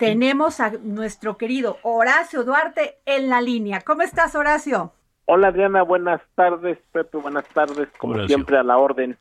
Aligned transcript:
Tenemos 0.00 0.60
a 0.60 0.70
nuestro 0.82 1.36
querido 1.36 1.76
Horacio 1.82 2.42
Duarte 2.42 2.96
en 3.04 3.28
la 3.28 3.42
línea. 3.42 3.82
¿Cómo 3.82 4.00
estás, 4.00 4.34
Horacio? 4.34 4.94
Hola, 5.26 5.48
Adriana. 5.48 5.82
Buenas 5.82 6.22
tardes, 6.34 6.78
Pepe. 6.90 7.18
Buenas 7.18 7.46
tardes. 7.48 7.86
Como 7.98 8.14
Horacio. 8.14 8.28
siempre, 8.28 8.56
a 8.56 8.62
la 8.62 8.78
orden. 8.78 9.18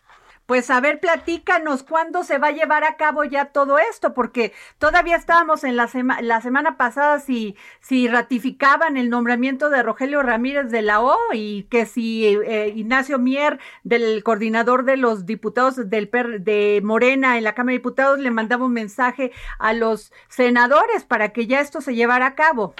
Pues 0.49 0.71
a 0.71 0.81
ver, 0.81 0.99
platícanos 0.99 1.83
cuándo 1.83 2.23
se 2.23 2.39
va 2.39 2.47
a 2.47 2.51
llevar 2.51 2.83
a 2.83 2.95
cabo 2.97 3.23
ya 3.23 3.45
todo 3.51 3.77
esto, 3.77 4.15
porque 4.15 4.51
todavía 4.79 5.15
estábamos 5.15 5.63
en 5.63 5.75
la, 5.75 5.87
la 6.21 6.41
semana 6.41 6.75
pasada 6.75 7.19
si, 7.19 7.55
si 7.81 8.07
ratificaban 8.07 8.97
el 8.97 9.11
nombramiento 9.11 9.69
de 9.69 9.83
Rogelio 9.83 10.23
Ramírez 10.23 10.71
de 10.71 10.81
la 10.81 11.01
O 11.01 11.15
y 11.33 11.67
que 11.69 11.85
si 11.85 12.25
eh, 12.25 12.73
Ignacio 12.75 13.19
Mier, 13.19 13.59
del 13.83 14.23
coordinador 14.23 14.85
de 14.85 14.97
los 14.97 15.27
diputados 15.27 15.87
del 15.87 16.09
per- 16.09 16.41
de 16.41 16.81
Morena 16.83 17.37
en 17.37 17.43
la 17.43 17.53
Cámara 17.53 17.73
de 17.73 17.77
Diputados, 17.77 18.17
le 18.17 18.31
mandaba 18.31 18.65
un 18.65 18.73
mensaje 18.73 19.31
a 19.59 19.73
los 19.73 20.11
senadores 20.29 21.05
para 21.05 21.29
que 21.29 21.45
ya 21.45 21.59
esto 21.59 21.79
se 21.79 21.93
llevara 21.93 22.25
a 22.25 22.33
cabo. 22.33 22.73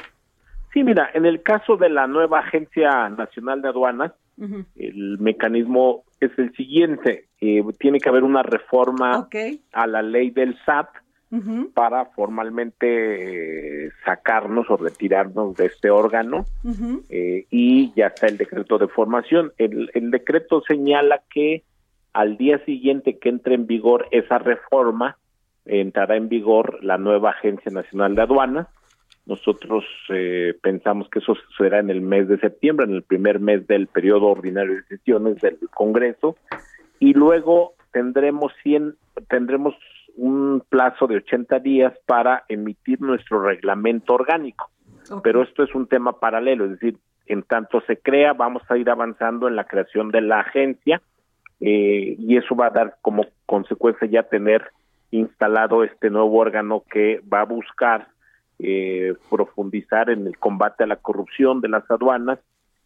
Sí, 0.74 0.84
mira, 0.84 1.12
en 1.14 1.28
el 1.28 1.44
caso 1.44 1.78
de 1.78 1.90
la 1.90 2.08
nueva 2.08 2.40
Agencia 2.40 3.10
Nacional 3.10 3.62
de 3.62 3.70
Aduanas, 3.70 4.12
El 4.76 5.20
mecanismo 5.20 6.04
es 6.20 6.32
el 6.38 6.54
siguiente. 6.56 7.26
Eh, 7.42 7.64
tiene 7.80 8.00
que 8.00 8.10
haber 8.10 8.24
una 8.24 8.44
reforma 8.44 9.28
a 9.74 9.88
la 9.88 10.02
ley 10.02 10.30
del 10.30 10.58
SAT 10.66 10.90
para 11.76 12.06
formalmente 12.06 13.86
eh, 13.86 13.92
sacarnos 14.04 14.68
o 14.70 14.78
retirarnos 14.78 15.56
de 15.56 15.68
este 15.68 15.92
órgano 15.92 16.46
eh, 17.10 17.46
y 17.52 17.94
ya 17.94 18.08
está 18.08 18.28
el 18.28 18.38
decreto 18.38 18.78
de 18.80 18.88
formación. 18.88 19.52
El, 19.58 19.92
el 19.94 20.10
decreto 20.10 20.62
señala 20.68 21.22
que 21.32 21.64
al 22.14 22.38
día 22.38 22.64
siguiente 22.66 23.20
que 23.20 23.30
entre 23.30 23.54
en 23.54 23.68
vigor 23.68 24.08
esa 24.12 24.40
reforma, 24.40 25.18
entrará 25.66 26.16
en 26.16 26.30
vigor 26.30 26.84
la 26.84 26.98
nueva 26.98 27.32
Agencia 27.32 27.72
Nacional 27.72 28.16
de 28.16 28.24
Aduanas. 28.24 28.68
Nosotros 29.30 29.86
eh, 30.10 30.56
pensamos 30.60 31.08
que 31.08 31.20
eso 31.20 31.36
será 31.56 31.78
en 31.78 31.92
el 31.92 32.02
mes 32.02 32.28
de 32.28 32.40
septiembre, 32.40 32.88
en 32.88 32.96
el 32.96 33.04
primer 33.04 33.40
mes 33.40 33.68
del 33.68 33.86
periodo 33.86 34.26
ordinario 34.26 34.74
de 34.74 34.98
sesiones 34.98 35.40
del 35.40 35.60
Congreso, 35.72 36.36
y 36.98 37.14
luego 37.14 37.74
tendremos 37.92 38.52
100, 38.64 38.96
tendremos 39.30 39.76
un 40.16 40.64
plazo 40.68 41.06
de 41.06 41.18
80 41.18 41.60
días 41.60 41.94
para 42.08 42.44
emitir 42.50 43.02
nuestro 43.02 43.40
reglamento 43.44 44.16
orgánico. 44.16 44.72
Pero 45.22 45.44
esto 45.44 45.62
es 45.62 45.76
un 45.76 45.86
tema 45.86 46.20
paralelo, 46.20 46.66
es 46.66 46.72
decir, 46.72 46.98
en 47.28 47.44
tanto 47.44 47.82
se 47.82 47.98
crea, 47.98 48.34
vamos 48.34 48.64
a 48.68 48.78
ir 48.78 48.90
avanzando 48.90 49.48
en 49.48 49.56
la 49.56 49.66
creación 49.66 50.10
de 50.10 50.22
la 50.22 50.40
agencia 50.40 51.04
eh, 51.60 52.16
y 52.18 52.36
eso 52.36 52.56
va 52.56 52.68
a 52.68 52.72
dar 52.72 52.96
como 53.04 53.28
consecuencia 53.46 54.08
ya 54.08 54.24
tener 54.24 54.72
instalado 55.12 55.84
este 55.84 56.10
nuevo 56.10 56.36
órgano 56.36 56.84
que 56.90 57.22
va 57.32 57.42
a 57.42 57.46
buscar 57.46 58.08
eh, 58.60 59.16
profundizar 59.30 60.10
en 60.10 60.28
el 60.28 60.38
combate 60.38 60.84
a 60.84 60.88
la 60.88 60.98
corrupción 60.98 61.62
de 61.62 61.70
las 61.70 61.90
aduanas 61.90 62.40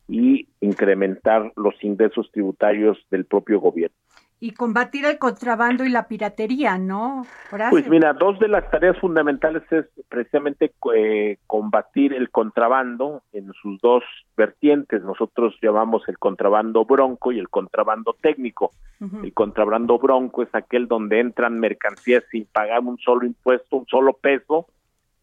y 0.07 0.47
incrementar 0.61 1.51
los 1.55 1.73
ingresos 1.83 2.29
tributarios 2.31 2.97
del 3.09 3.25
propio 3.25 3.59
gobierno. 3.59 3.97
Y 4.39 4.51
combatir 4.51 5.05
el 5.05 5.17
contrabando 5.19 5.85
y 5.85 5.89
la 5.89 6.09
piratería, 6.09 6.77
¿no? 6.77 7.25
Horacio? 7.49 7.71
Pues 7.71 7.87
mira, 7.87 8.11
dos 8.11 8.37
de 8.39 8.49
las 8.49 8.69
tareas 8.69 8.99
fundamentales 8.99 9.63
es 9.71 9.85
precisamente 10.09 10.73
eh, 10.93 11.37
combatir 11.47 12.13
el 12.13 12.29
contrabando 12.29 13.23
en 13.31 13.53
sus 13.53 13.79
dos 13.79 14.03
vertientes. 14.35 15.01
Nosotros 15.01 15.57
llamamos 15.61 16.03
el 16.09 16.19
contrabando 16.19 16.83
bronco 16.83 17.31
y 17.31 17.39
el 17.39 17.47
contrabando 17.47 18.17
técnico. 18.21 18.73
El 18.99 19.33
contrabando 19.33 19.97
bronco 19.97 20.43
es 20.43 20.49
aquel 20.53 20.87
donde 20.87 21.19
entran 21.19 21.59
mercancías 21.59 22.23
sin 22.29 22.45
pagar 22.45 22.81
un 22.81 22.97
solo 22.97 23.25
impuesto, 23.25 23.77
un 23.77 23.85
solo 23.87 24.13
peso, 24.13 24.67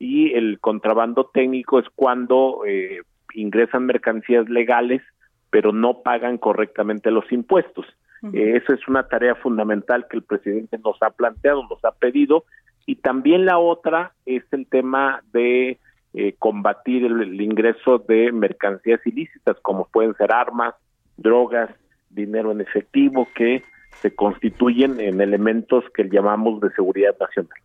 y 0.01 0.33
el 0.33 0.59
contrabando 0.61 1.27
técnico 1.27 1.79
es 1.79 1.87
cuando 1.95 2.63
eh, 2.67 3.03
ingresan 3.35 3.85
mercancías 3.85 4.49
legales, 4.49 5.03
pero 5.51 5.73
no 5.73 6.03
pagan 6.03 6.39
correctamente 6.39 7.11
los 7.11 7.31
impuestos. 7.31 7.85
Ujú. 8.23 8.35
Eh, 8.35 8.57
esa 8.57 8.73
es 8.73 8.89
una 8.89 9.07
tarea 9.07 9.35
fundamental 9.35 10.07
que 10.09 10.17
el 10.17 10.23
presidente 10.23 10.79
nos 10.79 11.01
ha 11.03 11.11
planteado, 11.11 11.67
nos 11.69 11.85
ha 11.85 11.93
pedido. 11.93 12.45
Y 12.87 12.97
también 12.97 13.45
la 13.45 13.59
otra 13.59 14.13
es 14.25 14.43
el 14.53 14.67
tema 14.67 15.23
de 15.35 15.79
eh, 16.15 16.35
combatir 16.39 17.05
el, 17.05 17.21
el 17.21 17.41
ingreso 17.41 17.99
de 17.99 18.33
mercancías 18.33 19.07
ilícitas, 19.07 19.59
como 19.61 19.87
pueden 19.87 20.15
ser 20.15 20.33
armas, 20.33 20.75
drogas, 21.19 21.71
dinero 22.09 22.53
en 22.53 22.63
efectivo, 22.63 23.29
que 23.35 23.63
se 24.01 24.15
constituyen 24.15 24.99
en 24.99 25.21
elementos 25.21 25.85
que 25.95 26.05
llamamos 26.05 26.59
de 26.63 26.71
seguridad 26.71 27.15
nacional. 27.21 27.59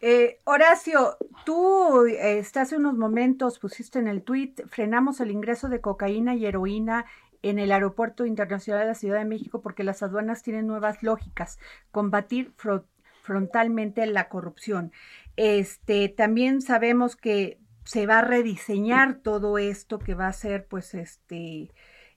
Eh, 0.00 0.38
Horacio, 0.44 1.16
tú 1.44 2.06
eh, 2.06 2.38
este, 2.38 2.60
hace 2.60 2.76
unos 2.76 2.96
momentos 2.96 3.58
pusiste 3.58 3.98
en 3.98 4.06
el 4.08 4.22
tuit, 4.22 4.60
frenamos 4.68 5.20
el 5.20 5.30
ingreso 5.30 5.68
de 5.68 5.80
cocaína 5.80 6.34
y 6.34 6.46
heroína 6.46 7.04
en 7.42 7.58
el 7.58 7.72
Aeropuerto 7.72 8.24
Internacional 8.26 8.82
de 8.82 8.88
la 8.88 8.94
Ciudad 8.94 9.18
de 9.18 9.24
México 9.24 9.60
porque 9.60 9.84
las 9.84 10.02
aduanas 10.02 10.42
tienen 10.42 10.66
nuevas 10.66 11.02
lógicas, 11.02 11.58
combatir 11.90 12.52
fro- 12.56 12.84
frontalmente 13.22 14.06
la 14.06 14.28
corrupción. 14.28 14.92
Este, 15.36 16.08
también 16.08 16.62
sabemos 16.62 17.16
que 17.16 17.58
se 17.84 18.06
va 18.06 18.18
a 18.18 18.22
rediseñar 18.22 19.16
todo 19.16 19.58
esto 19.58 19.98
que 19.98 20.14
va 20.14 20.26
a 20.28 20.32
ser 20.32 20.66
pues 20.66 20.94
este 20.94 21.70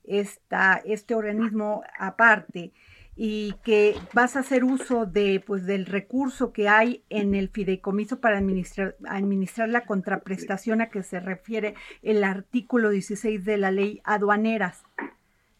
esta, 0.03 0.81
este 0.84 1.14
organismo 1.16 1.84
aparte 1.97 2.74
y 3.16 3.53
que 3.63 3.95
vas 4.13 4.35
a 4.35 4.39
hacer 4.39 4.63
uso 4.63 5.05
de 5.05 5.44
pues 5.45 5.66
del 5.66 5.85
recurso 5.85 6.53
que 6.53 6.69
hay 6.69 7.03
en 7.09 7.35
el 7.35 7.49
fideicomiso 7.49 8.19
para 8.22 8.38
administrar 8.38 8.95
administrar 9.07 9.69
la 9.69 9.85
contraprestación 9.85 10.81
a 10.81 10.89
que 10.89 11.03
se 11.03 11.19
refiere 11.19 11.75
el 12.01 12.23
artículo 12.23 12.89
16 12.89 13.44
de 13.45 13.57
la 13.57 13.72
ley 13.72 14.01
aduaneras. 14.03 14.83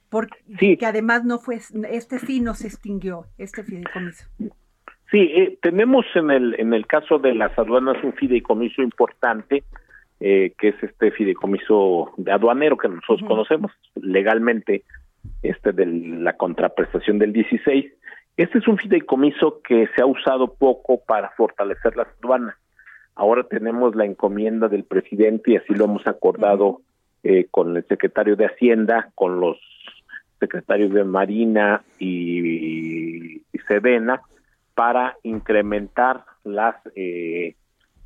Porque 0.10 0.40
Sí. 0.60 0.78
que 0.78 0.86
además 0.86 1.24
no 1.26 1.40
fue 1.40 1.56
este 1.90 2.20
sí 2.20 2.40
no 2.42 2.54
se 2.54 2.68
extinguió 2.68 3.26
este 3.38 3.64
fideicomiso. 3.64 4.26
Sí, 5.10 5.20
eh, 5.20 5.58
tenemos 5.62 6.06
en 6.16 6.32
el 6.32 6.56
en 6.60 6.74
el 6.74 6.88
caso 6.88 7.20
de 7.20 7.36
las 7.36 7.58
aduanas 7.60 8.02
un 8.04 8.14
fideicomiso 8.14 8.82
importante 8.82 9.64
eh, 10.24 10.54
que 10.60 10.68
es 10.70 10.84
este 10.84 11.10
fideicomiso 11.12 12.14
de 12.18 12.32
aduanero 12.32 12.78
que 12.78 12.88
nosotros 12.88 13.28
conocemos 13.28 13.72
legalmente, 13.96 14.84
este 15.42 15.72
de 15.72 15.86
la 15.86 16.38
contraprestación 16.38 17.20
del 17.20 17.34
16. 17.34 17.86
Este 18.38 18.58
es 18.58 18.68
un 18.68 18.78
fideicomiso 18.78 19.62
que 19.62 19.88
se 19.96 20.02
ha 20.02 20.06
usado 20.06 20.54
poco 20.54 21.02
para 21.06 21.30
fortalecer 21.32 21.96
las 21.96 22.08
aduanas. 22.22 22.56
Ahora 23.16 23.44
tenemos 23.44 23.96
la 23.96 24.06
encomienda 24.06 24.68
del 24.68 24.84
presidente 24.84 25.52
y 25.52 25.58
así 25.58 25.74
lo 25.74 25.86
hemos 25.86 26.08
acordado 26.08 26.82
eh, 27.24 27.48
con 27.52 27.76
el 27.76 27.86
secretario 27.88 28.36
de 28.36 28.46
Hacienda, 28.46 29.12
con 29.16 29.40
los 29.40 29.58
secretarios 30.40 30.92
de 30.94 31.04
Marina 31.04 31.84
y, 32.00 33.36
y 33.54 33.60
Sedena 33.68 34.22
para 34.74 35.18
incrementar 35.24 36.24
las 36.44 36.76
eh, 36.96 37.56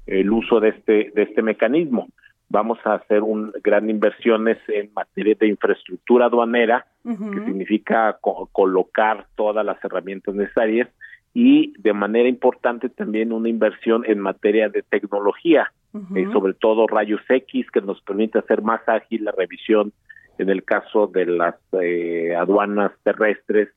el 0.05 0.31
uso 0.31 0.59
de 0.59 0.69
este 0.69 1.11
de 1.15 1.23
este 1.23 1.41
mecanismo. 1.41 2.07
Vamos 2.49 2.77
a 2.85 2.93
hacer 2.95 3.21
un 3.23 3.51
gran 3.63 3.89
inversiones 3.89 4.57
en 4.67 4.91
materia 4.93 5.35
de 5.39 5.47
infraestructura 5.47 6.25
aduanera, 6.27 6.85
que 7.03 7.45
significa 7.45 8.17
co- 8.21 8.47
colocar 8.51 9.25
todas 9.35 9.65
las 9.65 9.83
herramientas 9.83 10.35
necesarias 10.35 10.89
y 11.33 11.73
de 11.81 11.93
manera 11.93 12.29
importante 12.29 12.89
también 12.89 13.33
una 13.33 13.49
inversión 13.49 14.03
en 14.07 14.19
materia 14.19 14.69
de 14.69 14.81
tecnología, 14.83 15.71
eh, 16.15 16.27
sobre 16.31 16.53
todo 16.53 16.87
rayos 16.87 17.21
X 17.27 17.69
que 17.71 17.81
nos 17.81 18.01
permite 18.01 18.39
hacer 18.39 18.61
más 18.61 18.81
ágil 18.87 19.23
la 19.25 19.31
revisión 19.31 19.91
en 20.37 20.49
el 20.49 20.63
caso 20.63 21.07
de 21.07 21.25
las 21.25 21.55
eh, 21.81 22.35
aduanas 22.35 22.91
terrestres 23.03 23.69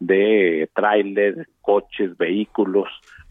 de 0.00 0.68
trailers, 0.74 1.48
coches, 1.60 2.16
vehículos 2.16 2.88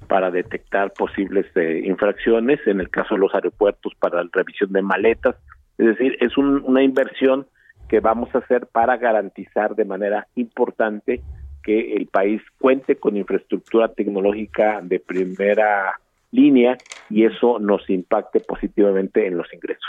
para 0.07 0.31
detectar 0.31 0.93
posibles 0.93 1.45
eh, 1.55 1.81
infracciones, 1.85 2.59
en 2.67 2.79
el 2.81 2.89
caso 2.89 3.15
de 3.15 3.21
los 3.21 3.33
aeropuertos 3.33 3.93
para 3.99 4.23
la 4.23 4.29
revisión 4.31 4.71
de 4.71 4.81
maletas, 4.81 5.35
es 5.77 5.87
decir, 5.87 6.17
es 6.19 6.37
un- 6.37 6.63
una 6.65 6.83
inversión 6.83 7.47
que 7.87 7.99
vamos 7.99 8.33
a 8.33 8.39
hacer 8.39 8.67
para 8.67 8.97
garantizar 8.97 9.75
de 9.75 9.85
manera 9.85 10.27
importante 10.35 11.21
que 11.63 11.95
el 11.95 12.07
país 12.07 12.41
cuente 12.59 12.97
con 12.97 13.15
infraestructura 13.15 13.87
tecnológica 13.87 14.81
de 14.81 14.99
primera 14.99 15.99
línea 16.31 16.77
y 17.09 17.25
eso 17.25 17.59
nos 17.59 17.89
impacte 17.89 18.39
positivamente 18.41 19.25
en 19.27 19.37
los 19.37 19.53
ingresos. 19.53 19.85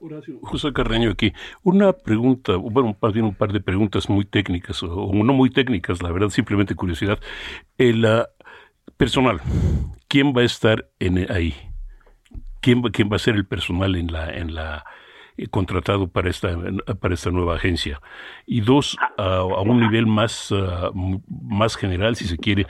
Horacio. 0.00 0.38
José 0.42 0.72
Carreño 0.72 1.10
aquí. 1.10 1.32
Una 1.62 1.92
pregunta, 1.92 2.56
bueno, 2.56 2.96
más 3.00 3.14
un 3.16 3.34
par 3.34 3.52
de 3.52 3.60
preguntas 3.60 4.08
muy 4.08 4.24
técnicas, 4.24 4.82
o, 4.82 5.12
no 5.12 5.32
muy 5.32 5.50
técnicas, 5.50 6.02
la 6.02 6.12
verdad, 6.12 6.28
simplemente 6.28 6.74
curiosidad. 6.74 7.18
El 7.76 8.04
ah, 8.04 8.28
personal, 8.96 9.40
¿quién 10.08 10.32
va 10.36 10.42
a 10.42 10.44
estar 10.44 10.88
en, 10.98 11.30
ahí? 11.30 11.54
¿Quién, 12.60 12.82
¿Quién 12.82 13.10
va 13.10 13.16
a 13.16 13.20
ser 13.20 13.34
el 13.34 13.46
personal 13.46 13.96
en 13.96 14.12
la, 14.12 14.30
en 14.30 14.54
la 14.54 14.78
eh, 14.78 14.97
contratado 15.46 16.08
para 16.08 16.28
esta, 16.28 16.56
para 17.00 17.14
esta 17.14 17.30
nueva 17.30 17.54
agencia. 17.54 18.00
Y 18.46 18.60
dos, 18.60 18.96
a, 19.16 19.44
un 19.44 19.80
nivel 19.80 20.06
más, 20.06 20.52
ah, 20.52 20.90
más 20.94 21.76
general, 21.76 22.16
si 22.16 22.26
se 22.26 22.36
quiere, 22.36 22.66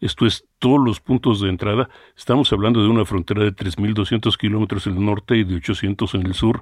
esto 0.00 0.26
es 0.26 0.46
todos 0.58 0.78
los 0.84 1.00
puntos 1.00 1.40
de 1.40 1.48
entrada. 1.48 1.88
Estamos 2.16 2.52
hablando 2.52 2.82
de 2.82 2.88
una 2.88 3.04
frontera 3.04 3.42
de 3.42 3.52
3.200 3.52 4.36
kilómetros 4.36 4.86
en 4.86 4.98
el 4.98 5.04
norte 5.04 5.36
y 5.36 5.44
de 5.44 5.56
800 5.56 6.14
en 6.14 6.26
el 6.26 6.34
sur. 6.34 6.60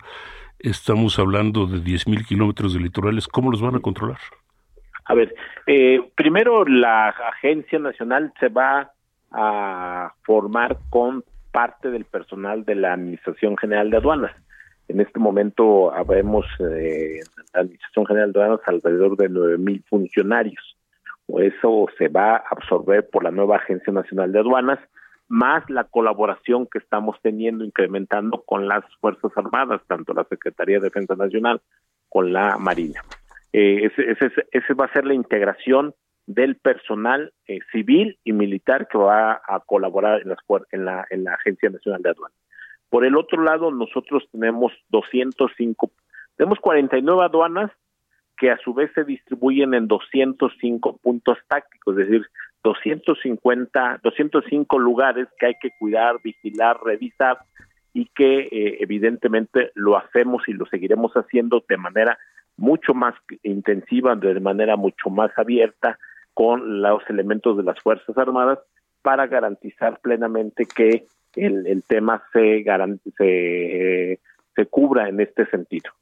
Estamos 0.60 1.19
hablando 1.19 1.66
de 1.66 1.78
10.000 1.78 2.26
kilómetros 2.26 2.75
de 2.75 2.81
litorales. 2.81 3.28
¿Cómo 3.28 3.50
los 3.50 3.61
van 3.61 3.76
a 3.76 3.81
controlar? 3.81 4.19
A 5.04 5.14
ver, 5.14 5.34
eh, 5.66 6.00
primero 6.14 6.64
la 6.64 7.08
Agencia 7.08 7.78
Nacional 7.78 8.32
se 8.38 8.49
va 8.49 8.93
a 9.32 10.12
formar 10.22 10.78
con 10.90 11.25
parte 11.50 11.90
del 11.90 12.04
personal 12.04 12.64
de 12.64 12.75
la 12.75 12.93
Administración 12.93 13.56
General 13.56 13.90
de 13.90 13.96
Aduanas. 13.96 14.32
En 14.88 15.00
este 15.00 15.19
momento 15.20 15.93
habemos 15.93 16.46
eh, 16.61 17.20
en 17.20 17.44
la 17.55 17.61
Administración 17.61 18.06
General 18.06 18.32
de 18.32 18.43
Aduanas 18.43 18.67
alrededor 18.67 19.17
de 19.17 19.29
nueve 19.29 19.58
mil 19.58 19.85
funcionarios. 19.88 20.76
Eso 21.37 21.87
se 21.99 22.08
va 22.08 22.37
a 22.37 22.44
absorber 22.50 23.08
por 23.11 23.23
la 23.23 23.31
nueva 23.31 23.56
Agencia 23.56 23.93
Nacional 23.93 24.32
de 24.32 24.38
Aduanas, 24.38 24.79
más 25.29 25.69
la 25.69 25.85
colaboración 25.85 26.67
que 26.67 26.79
estamos 26.79 27.17
teniendo, 27.23 27.64
incrementando 27.64 28.43
con 28.46 28.67
las 28.67 28.82
Fuerzas 29.00 29.31
Armadas, 29.37 29.82
tanto 29.87 30.14
la 30.14 30.25
Secretaría 30.25 30.79
de 30.79 30.85
Defensa 30.85 31.14
Nacional 31.17 31.61
con 32.08 32.32
la 32.32 32.56
Marina. 32.56 33.02
Eh, 33.52 33.90
ese, 33.93 34.32
ese, 34.52 34.75
va 34.75 34.87
a 34.87 34.93
ser 34.93 35.05
la 35.05 35.12
integración 35.12 35.94
del 36.26 36.56
personal 36.56 37.32
eh, 37.46 37.58
civil 37.73 38.19
y 38.25 38.32
militar 38.32 38.88
que 38.88 38.96
va 38.96 39.43
a 39.46 39.61
colaborar 39.67 40.23
en, 40.23 40.31
las, 40.31 40.38
en, 40.73 40.85
la, 40.87 41.06
en 41.11 41.25
la 41.25 41.35
Agencia 41.35 41.69
Nacional 41.69 42.02
de 42.02 42.11
Aduanas. 42.11 42.38
Por 42.90 43.05
el 43.05 43.17
otro 43.17 43.43
lado, 43.43 43.70
nosotros 43.70 44.26
tenemos 44.32 44.73
205, 44.90 45.90
tenemos 46.37 46.58
49 46.61 47.25
aduanas 47.25 47.70
que 48.37 48.50
a 48.50 48.58
su 48.58 48.73
vez 48.73 48.90
se 48.94 49.05
distribuyen 49.05 49.75
en 49.75 49.88
205 49.88 50.99
puntos 50.99 51.38
tácticos, 51.49 51.99
es 51.99 52.08
decir, 52.08 52.26
250, 52.62 54.00
205 54.02 54.79
lugares 54.79 55.29
que 55.38 55.46
hay 55.46 55.55
que 55.61 55.70
cuidar, 55.79 56.17
vigilar, 56.23 56.79
revisar 56.82 57.38
y 57.93 58.06
que 58.14 58.40
eh, 58.40 58.79
evidentemente 58.81 59.73
lo 59.75 59.96
hacemos 59.96 60.49
y 60.49 60.52
lo 60.52 60.67
seguiremos 60.67 61.12
haciendo 61.14 61.64
de 61.69 61.76
manera 61.76 62.19
mucho 62.56 62.94
más 62.94 63.14
intensiva, 63.43 64.14
de 64.14 64.40
manera 64.40 64.76
mucho 64.76 65.11
más 65.11 65.31
abierta 65.37 65.99
con 66.35 66.82
los 66.82 67.02
elementos 67.08 67.56
de 67.56 67.62
las 67.62 67.81
Fuerzas 67.81 68.17
Armadas 68.17 68.58
para 69.02 69.26
garantizar 69.26 70.00
plenamente 70.00 70.67
que 70.67 71.06
el, 71.44 71.85
tema 71.87 72.23
se, 72.32 72.64
se, 73.17 74.20
se 74.55 74.67
cubra 74.67 75.08
en 75.08 75.20
este 75.20 75.46
sentido. 75.46 75.93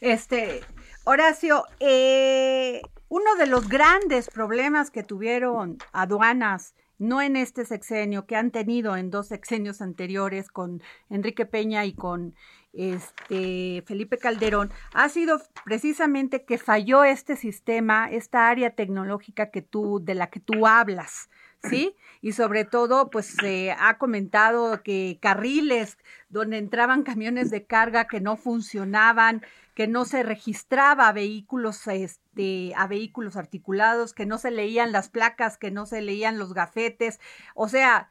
Este, 0.00 0.60
Horacio, 1.04 1.64
eh, 1.80 2.82
uno 3.08 3.34
de 3.36 3.46
los 3.46 3.68
grandes 3.68 4.28
problemas 4.30 4.90
que 4.90 5.02
tuvieron 5.02 5.78
aduanas, 5.92 6.74
no 6.98 7.22
en 7.22 7.36
este 7.36 7.64
sexenio, 7.64 8.26
que 8.26 8.36
han 8.36 8.50
tenido 8.50 8.96
en 8.96 9.10
dos 9.10 9.28
sexenios 9.28 9.80
anteriores 9.80 10.50
con 10.50 10.82
Enrique 11.08 11.46
Peña 11.46 11.86
y 11.86 11.94
con 11.94 12.34
este 12.72 13.82
Felipe 13.86 14.18
Calderón, 14.18 14.70
ha 14.92 15.08
sido 15.08 15.40
precisamente 15.64 16.44
que 16.44 16.58
falló 16.58 17.02
este 17.02 17.36
sistema, 17.36 18.10
esta 18.10 18.48
área 18.48 18.70
tecnológica 18.74 19.50
que 19.50 19.62
tú, 19.62 19.98
de 20.04 20.14
la 20.14 20.28
que 20.28 20.40
tú 20.40 20.66
hablas. 20.66 21.30
¿Sí? 21.62 21.94
Y 22.20 22.32
sobre 22.32 22.64
todo, 22.64 23.10
pues 23.10 23.26
se 23.40 23.72
ha 23.72 23.98
comentado 23.98 24.82
que 24.82 25.18
carriles 25.20 25.98
donde 26.28 26.58
entraban 26.58 27.02
camiones 27.02 27.50
de 27.50 27.64
carga 27.64 28.06
que 28.06 28.20
no 28.20 28.36
funcionaban, 28.36 29.42
que 29.74 29.86
no 29.86 30.04
se 30.04 30.22
registraba 30.22 31.08
a 31.08 31.12
vehículos, 31.12 31.86
este, 31.86 32.72
a 32.76 32.86
vehículos 32.86 33.36
articulados, 33.36 34.12
que 34.12 34.26
no 34.26 34.38
se 34.38 34.50
leían 34.50 34.92
las 34.92 35.08
placas, 35.08 35.56
que 35.56 35.70
no 35.70 35.86
se 35.86 36.02
leían 36.02 36.38
los 36.38 36.52
gafetes, 36.52 37.20
o 37.54 37.68
sea, 37.68 38.10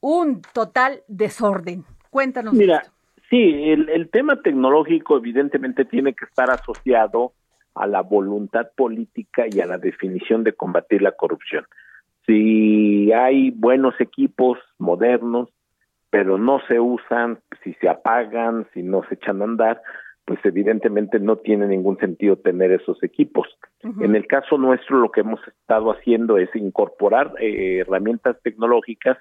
un 0.00 0.42
total 0.52 1.02
desorden. 1.08 1.84
Cuéntanos. 2.10 2.54
Mira, 2.54 2.82
sí, 3.30 3.36
el, 3.38 3.88
el 3.88 4.10
tema 4.10 4.40
tecnológico 4.42 5.16
evidentemente 5.16 5.84
tiene 5.84 6.14
que 6.14 6.26
estar 6.26 6.50
asociado 6.50 7.32
a 7.76 7.86
la 7.86 8.02
voluntad 8.02 8.70
política 8.76 9.44
y 9.50 9.60
a 9.60 9.66
la 9.66 9.78
definición 9.78 10.44
de 10.44 10.54
combatir 10.54 11.02
la 11.02 11.12
corrupción. 11.12 11.64
Si 12.26 13.12
hay 13.12 13.50
buenos 13.50 14.00
equipos 14.00 14.58
modernos, 14.78 15.48
pero 16.10 16.38
no 16.38 16.60
se 16.66 16.80
usan, 16.80 17.38
si 17.62 17.74
se 17.74 17.88
apagan, 17.88 18.66
si 18.72 18.82
no 18.82 19.02
se 19.08 19.14
echan 19.14 19.42
a 19.42 19.44
andar, 19.44 19.82
pues 20.24 20.40
evidentemente 20.44 21.20
no 21.20 21.36
tiene 21.36 21.68
ningún 21.68 21.98
sentido 21.98 22.36
tener 22.36 22.72
esos 22.72 23.00
equipos. 23.02 23.46
En 24.00 24.16
el 24.16 24.26
caso 24.26 24.58
nuestro 24.58 24.98
lo 24.98 25.12
que 25.12 25.20
hemos 25.20 25.40
estado 25.46 25.92
haciendo 25.92 26.38
es 26.38 26.48
incorporar 26.56 27.32
eh, 27.38 27.78
herramientas 27.78 28.36
tecnológicas, 28.42 29.16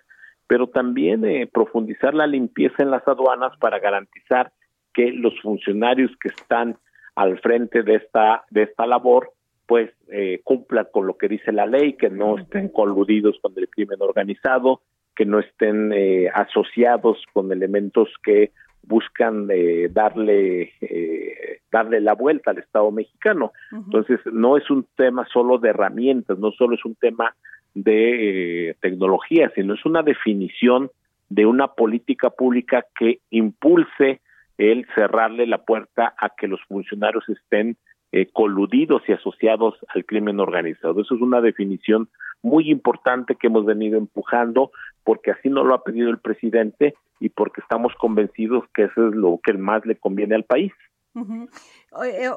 pero 0.48 0.68
también 0.68 1.24
eh, 1.26 1.48
profundizar 1.52 2.16
la 2.16 2.26
limpieza 2.26 2.82
en 2.82 2.90
las 2.90 3.08
aduanas 3.08 3.56
para 3.60 3.78
garantizar 3.78 4.52
que 4.96 5.12
los 5.12 5.40
funcionarios 5.42 6.10
que 6.20 6.30
están 6.30 6.78
al 7.16 7.40
frente 7.40 7.84
de 7.84 7.96
esta 7.96 8.44
de 8.50 8.64
esta 8.64 8.86
labor 8.86 9.32
pues 9.66 9.90
eh, 10.12 10.42
cumpla 10.44 10.86
con 10.86 11.08
lo 11.08 11.18
que 11.18 11.28
dice 11.28 11.52
la 11.52 11.66
ley, 11.66 11.94
que 11.94 12.12
no 12.12 12.38
estén 12.38 12.70
coludidos 12.70 13.40
con 13.42 13.54
el 13.58 13.68
crimen 13.68 14.00
organizado, 14.00 14.82
que 15.16 15.26
no 15.26 15.40
estén 15.40 15.92
eh, 15.92 16.30
asociados 16.32 17.18
con 17.34 17.52
elementos 17.52 18.10
que 18.24 18.52
buscan 18.88 19.48
eh, 19.52 19.90
darle 19.92 20.74
eh, 20.82 21.60
darle 21.72 22.00
la 22.00 22.14
vuelta 22.14 22.52
al 22.52 22.60
Estado 22.60 22.92
mexicano. 22.92 23.52
Entonces, 23.72 24.20
no 24.32 24.56
es 24.58 24.70
un 24.70 24.86
tema 24.96 25.28
solo 25.32 25.58
de 25.58 25.70
herramientas, 25.70 26.38
no 26.40 26.52
solo 26.52 26.76
es 26.76 26.86
un 26.86 26.96
tema 26.96 27.36
de 27.74 28.70
eh, 28.70 28.76
tecnología, 28.82 29.52
sino 29.56 29.74
es 29.74 29.86
una 29.86 30.02
definición 30.02 30.90
de 31.30 31.46
una 31.46 31.68
política 31.68 32.30
pública 32.30 32.86
que 32.98 33.20
impulse 33.30 34.22
el 34.58 34.88
cerrarle 34.96 35.48
la 35.48 35.64
puerta 35.64 36.14
a 36.18 36.30
que 36.30 36.48
los 36.48 36.62
funcionarios 36.68 37.28
estén 37.30 37.78
eh, 38.12 38.28
coludidos 38.32 39.02
y 39.08 39.14
asociados 39.14 39.76
al 39.94 40.06
crimen 40.06 40.40
organizado. 40.40 41.02
Eso 41.02 41.16
es 41.16 41.22
una 41.22 41.42
definición 41.42 42.08
muy 42.42 42.70
importante 42.72 43.36
que 43.36 43.48
hemos 43.48 43.66
venido 43.66 43.98
empujando 43.98 44.72
porque 45.04 45.32
así 45.32 45.50
no 45.50 45.64
lo 45.64 45.74
ha 45.74 45.84
pedido 45.84 46.10
el 46.10 46.20
presidente 46.20 46.96
y 47.20 47.30
porque 47.30 47.62
estamos 47.62 47.94
convencidos 47.96 48.64
que 48.74 48.84
eso 48.84 49.10
es 49.10 49.16
lo 49.16 49.40
que 49.44 49.54
más 49.54 49.86
le 49.86 49.96
conviene 49.96 50.36
al 50.36 50.44
país. 50.44 50.72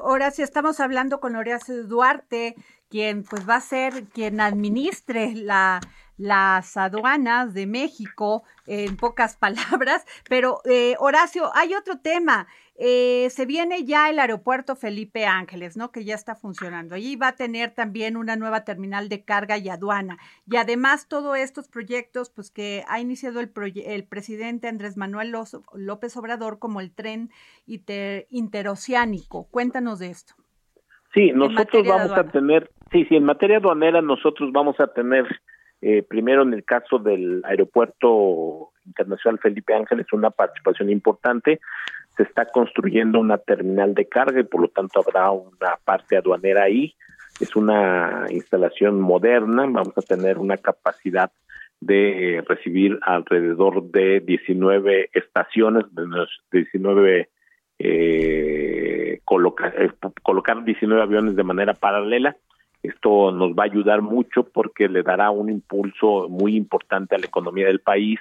Ahora 0.03 0.31
sí 0.31 0.41
estamos 0.41 0.79
hablando 0.79 1.19
con 1.19 1.35
Horacio 1.35 1.85
Duarte, 1.85 2.55
quien 2.89 3.23
pues 3.23 3.47
va 3.47 3.55
a 3.55 3.61
ser 3.61 4.05
quien 4.13 4.39
administre 4.39 5.33
la 5.35 5.81
las 6.19 6.75
aduanas 6.75 7.53
de 7.53 7.65
México, 7.65 8.43
en 8.67 8.97
pocas 8.97 9.37
palabras. 9.37 10.05
Pero, 10.29 10.61
eh, 10.65 10.95
Horacio, 10.99 11.49
hay 11.55 11.73
otro 11.73 11.99
tema. 11.99 12.47
Eh, 12.75 13.29
se 13.31 13.45
viene 13.45 13.83
ya 13.83 14.09
el 14.09 14.19
aeropuerto 14.19 14.75
Felipe 14.75 15.25
Ángeles, 15.25 15.75
¿no? 15.75 15.91
Que 15.91 16.05
ya 16.05 16.15
está 16.15 16.35
funcionando. 16.35 16.95
Allí 16.95 17.15
va 17.15 17.29
a 17.29 17.35
tener 17.35 17.71
también 17.71 18.15
una 18.15 18.35
nueva 18.35 18.63
terminal 18.63 19.09
de 19.09 19.23
carga 19.23 19.57
y 19.57 19.69
aduana. 19.69 20.17
Y 20.45 20.57
además 20.57 21.07
todos 21.07 21.37
estos 21.37 21.67
proyectos, 21.67 22.29
pues 22.29 22.51
que 22.51 22.83
ha 22.87 22.99
iniciado 22.99 23.39
el, 23.39 23.51
el 23.85 24.03
presidente 24.05 24.67
Andrés 24.67 24.95
Manuel 24.97 25.33
López 25.73 26.17
Obrador 26.17 26.59
como 26.59 26.79
el 26.79 26.91
tren 26.91 27.31
interoceánico. 27.65 29.47
Cuéntanos 29.51 29.99
de 29.99 30.09
esto. 30.09 30.35
Sí, 31.13 31.31
nosotros 31.33 31.87
vamos 31.87 32.11
a 32.11 32.23
tener, 32.25 32.71
sí, 32.91 33.05
sí, 33.05 33.15
en 33.15 33.23
materia 33.23 33.57
aduanera 33.57 34.01
nosotros 34.01 34.51
vamos 34.51 34.79
a 34.79 34.87
tener 34.87 35.25
eh, 35.81 36.03
primero, 36.03 36.41
en 36.41 36.53
el 36.53 36.65
caso 36.65 36.99
del 36.99 37.41
Aeropuerto 37.45 38.71
Internacional 38.85 39.39
Felipe 39.39 39.73
Ángeles, 39.73 40.07
una 40.11 40.29
participación 40.29 40.89
importante. 40.89 41.59
Se 42.17 42.23
está 42.23 42.45
construyendo 42.45 43.19
una 43.19 43.37
terminal 43.37 43.93
de 43.93 44.07
carga 44.07 44.41
y 44.41 44.43
por 44.43 44.61
lo 44.61 44.67
tanto 44.67 44.99
habrá 44.99 45.31
una 45.31 45.77
parte 45.83 46.17
aduanera 46.17 46.63
ahí. 46.63 46.95
Es 47.39 47.55
una 47.55 48.25
instalación 48.29 48.99
moderna, 48.99 49.61
vamos 49.61 49.97
a 49.97 50.01
tener 50.01 50.37
una 50.37 50.57
capacidad 50.57 51.31
de 51.79 52.43
recibir 52.45 52.99
alrededor 53.03 53.89
de 53.89 54.19
19 54.19 55.11
estaciones, 55.13 55.85
de 55.95 56.27
19 56.51 57.29
eh, 57.81 59.21
colocar, 59.23 59.73
eh, 59.81 59.89
colocar 60.21 60.65
19 60.65 61.01
aviones 61.01 61.37
de 61.37 61.43
manera 61.43 61.73
paralela. 61.73 62.35
Esto 62.81 63.31
nos 63.31 63.51
va 63.51 63.63
a 63.63 63.65
ayudar 63.65 64.01
mucho 64.01 64.43
porque 64.43 64.87
le 64.87 65.03
dará 65.03 65.31
un 65.31 65.49
impulso 65.49 66.29
muy 66.29 66.55
importante 66.55 67.15
a 67.15 67.19
la 67.19 67.25
economía 67.25 67.67
del 67.67 67.79
país, 67.79 68.19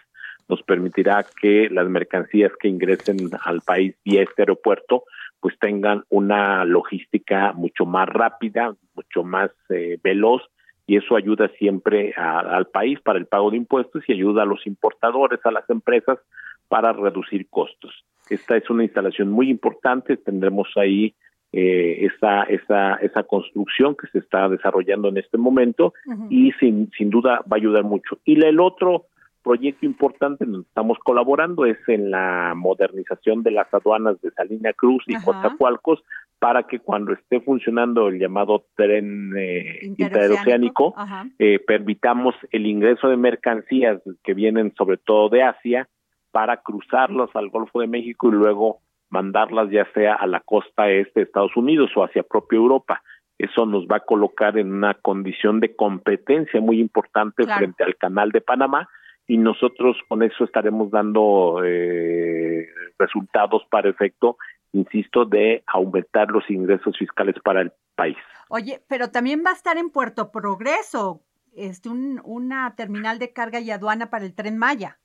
nos 0.48 0.62
permitirá 0.62 1.24
que 1.40 1.68
las 1.70 1.88
mercancías 1.88 2.52
que 2.58 2.68
ingresen 2.68 3.16
al 3.44 3.60
país 3.60 3.94
vía 4.04 4.22
este 4.22 4.42
aeropuerto 4.42 5.04
pues 5.40 5.56
tengan 5.60 6.02
una 6.08 6.64
logística 6.64 7.52
mucho 7.52 7.86
más 7.86 8.08
rápida, 8.08 8.74
mucho 8.94 9.22
más 9.22 9.50
eh, 9.68 9.98
veloz 10.02 10.42
y 10.86 10.96
eso 10.96 11.16
ayuda 11.16 11.48
siempre 11.58 12.14
al 12.16 12.66
país 12.66 12.98
para 13.00 13.18
el 13.18 13.26
pago 13.26 13.50
de 13.50 13.58
impuestos 13.58 14.02
y 14.08 14.12
ayuda 14.12 14.42
a 14.42 14.46
los 14.46 14.66
importadores, 14.66 15.38
a 15.44 15.50
las 15.50 15.68
empresas 15.68 16.18
para 16.66 16.92
reducir 16.92 17.46
costos. 17.50 18.04
Esta 18.30 18.56
es 18.56 18.68
una 18.70 18.84
instalación 18.84 19.30
muy 19.30 19.50
importante, 19.50 20.16
tendremos 20.16 20.68
ahí 20.76 21.14
eh, 21.52 22.06
esa, 22.06 22.42
esa, 22.44 22.96
esa 22.96 23.22
construcción 23.22 23.96
que 23.96 24.06
se 24.08 24.18
está 24.18 24.48
desarrollando 24.48 25.08
en 25.08 25.16
este 25.16 25.38
momento 25.38 25.94
y 26.28 26.52
sin, 26.52 26.90
sin 26.96 27.10
duda 27.10 27.42
va 27.50 27.56
a 27.56 27.56
ayudar 27.56 27.84
mucho. 27.84 28.18
Y 28.24 28.42
el 28.42 28.60
otro 28.60 29.06
proyecto 29.42 29.86
importante 29.86 30.44
en 30.44 30.52
donde 30.52 30.68
estamos 30.68 30.98
colaborando 30.98 31.64
es 31.64 31.78
en 31.86 32.10
la 32.10 32.52
modernización 32.54 33.42
de 33.42 33.52
las 33.52 33.72
aduanas 33.72 34.20
de 34.20 34.30
Salina 34.32 34.74
Cruz 34.74 35.02
y 35.06 35.14
Coatzacoalcos 35.14 36.02
para 36.38 36.64
que 36.64 36.80
cuando 36.80 37.14
esté 37.14 37.40
funcionando 37.40 38.08
el 38.08 38.18
llamado 38.18 38.66
tren 38.76 39.32
eh, 39.36 39.78
interoceánico, 39.82 40.94
eh, 41.38 41.58
permitamos 41.66 42.34
el 42.50 42.66
ingreso 42.66 43.08
de 43.08 43.16
mercancías 43.16 44.02
que 44.22 44.34
vienen 44.34 44.74
sobre 44.76 44.98
todo 44.98 45.30
de 45.30 45.42
Asia 45.42 45.88
para 46.30 46.58
cruzarlas 46.58 47.30
al 47.34 47.48
Golfo 47.48 47.80
de 47.80 47.86
México 47.86 48.28
y 48.28 48.32
luego 48.32 48.80
mandarlas 49.10 49.70
ya 49.70 49.86
sea 49.92 50.14
a 50.14 50.26
la 50.26 50.40
costa 50.40 50.90
este 50.90 51.20
de 51.20 51.24
Estados 51.24 51.56
Unidos 51.56 51.90
o 51.96 52.04
hacia 52.04 52.22
propia 52.22 52.56
Europa. 52.56 53.02
Eso 53.38 53.66
nos 53.66 53.86
va 53.86 53.96
a 53.96 54.04
colocar 54.04 54.58
en 54.58 54.72
una 54.72 54.94
condición 54.94 55.60
de 55.60 55.76
competencia 55.76 56.60
muy 56.60 56.80
importante 56.80 57.44
frente 57.44 57.84
al 57.84 57.96
canal 57.96 58.30
de 58.30 58.40
Panamá 58.40 58.88
y 59.28 59.36
nosotros 59.36 59.96
con 60.08 60.22
eso 60.22 60.44
estaremos 60.44 60.90
dando 60.90 61.62
eh, 61.64 62.66
resultados 62.98 63.62
para 63.70 63.90
efecto, 63.90 64.38
insisto, 64.72 65.26
de 65.26 65.62
aumentar 65.66 66.30
los 66.30 66.50
ingresos 66.50 66.96
fiscales 66.98 67.36
para 67.44 67.60
el 67.60 67.72
país. 67.94 68.16
Oye, 68.48 68.82
pero 68.88 69.10
también 69.10 69.42
va 69.46 69.50
a 69.50 69.54
estar 69.54 69.76
en 69.76 69.90
Puerto 69.90 70.32
Progreso, 70.32 71.20
este, 71.54 71.90
un, 71.90 72.20
una 72.24 72.74
terminal 72.74 73.18
de 73.18 73.32
carga 73.32 73.60
y 73.60 73.70
aduana 73.70 74.10
para 74.10 74.24
el 74.24 74.34
tren 74.34 74.56
Maya. 74.56 74.98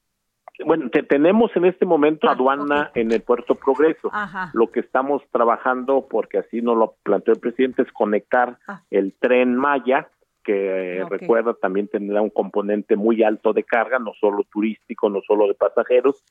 Bueno, 0.65 0.89
tenemos 1.09 1.51
en 1.55 1.65
este 1.65 1.85
momento 1.85 2.27
ah, 2.27 2.33
aduana 2.33 2.91
en 2.93 3.11
el 3.11 3.21
Puerto 3.21 3.55
Progreso. 3.55 4.11
Lo 4.53 4.71
que 4.71 4.81
estamos 4.81 5.23
trabajando, 5.31 6.07
porque 6.09 6.37
así 6.37 6.61
nos 6.61 6.77
lo 6.77 6.95
planteó 7.03 7.33
el 7.33 7.39
presidente, 7.39 7.81
es 7.81 7.91
conectar 7.91 8.57
ah. 8.67 8.81
el 8.91 9.13
tren 9.19 9.55
Maya 9.55 10.07
que 10.43 11.05
recuerda 11.09 11.53
también 11.53 11.87
tendrá 11.87 12.21
un 12.21 12.29
componente 12.29 12.95
muy 12.95 13.23
alto 13.23 13.53
de 13.53 13.63
carga, 13.63 13.97
no 13.97 14.11
solo 14.19 14.43
turístico, 14.51 15.09
no 15.09 15.21
solo 15.25 15.47
de 15.47 15.53
pasajeros, 15.53 16.21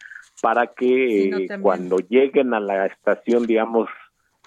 para 0.43 0.67
que 0.67 1.31
eh, 1.31 1.49
cuando 1.61 1.97
lleguen 1.97 2.55
a 2.55 2.61
la 2.61 2.87
estación, 2.87 3.47
digamos, 3.47 3.89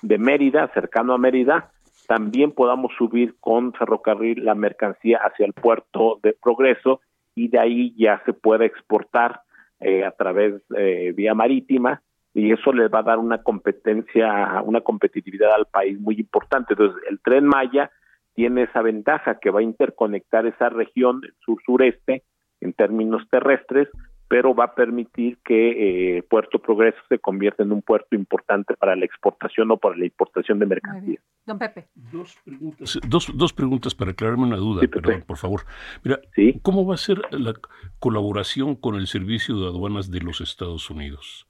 de 0.02 0.18
Mérida, 0.18 0.70
cercano 0.74 1.14
a 1.14 1.18
Mérida, 1.18 1.72
también 2.08 2.52
podamos 2.52 2.92
subir 2.98 3.36
con 3.40 3.74
ferrocarril 3.74 4.46
la 4.46 4.54
mercancía 4.54 5.20
hacia 5.24 5.46
el 5.46 5.54
puerto 5.54 6.20
de 6.22 6.34
Progreso 6.34 7.02
y 7.34 7.48
de 7.48 7.60
ahí 7.60 7.96
ya 7.98 8.22
se 8.26 8.34
puede 8.34 8.66
exportar 8.66 9.42
eh, 9.80 10.04
a 10.04 10.12
través 10.12 10.62
eh, 10.78 11.14
vía 11.16 11.34
marítima 11.34 12.02
y 12.34 12.52
eso 12.52 12.74
les 12.74 12.92
va 12.92 13.00
a 13.00 13.04
dar 13.04 13.18
una 13.18 13.42
competencia, 13.42 14.62
una 14.64 14.82
competitividad 14.82 15.54
al 15.54 15.68
país 15.68 16.00
muy 16.00 16.16
importante. 16.16 16.74
Entonces, 16.74 17.02
el 17.10 17.20
tren 17.22 17.46
Maya 17.46 17.92
tiene 18.34 18.64
esa 18.64 18.82
ventaja 18.82 19.40
que 19.40 19.50
va 19.50 19.62
a 19.62 19.64
interconectar 19.64 20.46
esa 20.46 20.70
región 20.70 21.22
sur-sureste 21.46 22.24
en 22.60 22.74
términos 22.74 23.24
terrestres, 23.30 23.88
pero 24.28 24.56
va 24.56 24.66
a 24.66 24.76
permitir 24.76 25.38
que 25.44 26.18
eh, 26.18 26.24
Puerto 26.24 26.60
Progreso 26.60 26.98
se 27.10 27.20
convierta 27.20 27.64
en 27.64 27.72
un 27.72 27.82
puerto 27.82 28.16
importante 28.16 28.76
para 28.76 28.96
la 28.96 29.06
exportación 29.06 29.70
o 29.72 29.78
para 29.78 29.96
la 29.96 30.06
importación 30.06 30.60
de 30.60 30.66
mercancías. 30.66 31.24
Don 31.46 31.60
Pepe. 31.60 31.88
Dos 31.94 32.36
preguntas, 32.44 33.00
dos, 33.08 33.54
preguntas 33.54 33.94
para 33.94 34.12
aclararme 34.12 34.44
una 34.44 34.58
duda, 34.58 34.88
perdón, 34.88 35.24
por 35.28 35.38
favor. 35.38 35.62
Mira, 36.04 36.20
¿cómo 36.64 36.86
va 36.86 36.96
a 36.96 36.98
ser 36.98 37.22
la 37.32 37.54
colaboración 38.00 38.76
con 38.76 38.96
el 38.96 39.08
Servicio 39.08 39.60
de 39.60 39.68
Aduanas 39.68 40.10
de 40.10 40.22
los 40.22 40.42
Estados 40.42 40.90
Unidos? 40.90 41.48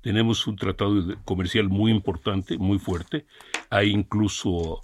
Tenemos 0.00 0.46
un 0.46 0.56
tratado 0.56 1.02
comercial 1.24 1.68
muy 1.68 1.90
importante, 1.90 2.56
muy 2.56 2.78
fuerte. 2.78 3.26
Hay 3.70 3.90
incluso 3.90 4.80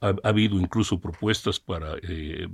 ha, 0.00 0.14
habido 0.22 0.56
incluso 0.60 1.00
propuestas 1.00 1.58
para, 1.58 1.96
eh, 2.02 2.48